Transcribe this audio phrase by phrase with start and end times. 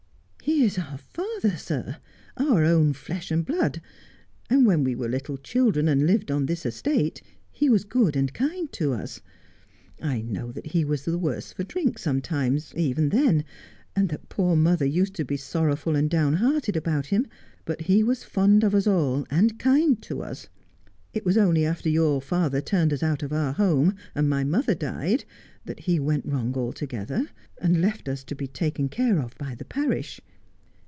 [0.43, 1.97] 'He is our father, sir—
[2.45, 3.79] our own flesh and blood—
[4.49, 8.33] and when we were little children, and lived on this estate, he was good and
[8.33, 9.21] kind to us.
[10.01, 13.43] I know that he was the worse for drink sometimes, even then,
[13.95, 17.27] and that poor mother used to be sorrowful and down hearted about him,
[17.65, 20.47] but he was fond of us all, and kind to us.
[21.13, 24.75] It was only after your father turned us out of our home, and my mother
[24.75, 25.25] died,
[25.65, 27.27] that he went wrong altogether,
[27.59, 30.19] and left us to be taken care of by the parish.